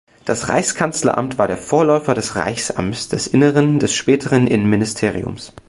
Das 0.25 0.49
Reichskanzleramt 0.49 1.37
war 1.37 1.47
der 1.47 1.57
Vorläufer 1.59 2.15
des 2.15 2.35
Reichsamts 2.35 3.07
des 3.09 3.27
Innern, 3.27 3.77
des 3.77 3.93
späteren 3.93 4.47
Innenministeriums. 4.47 5.53